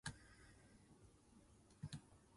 [0.05, 0.15] 了後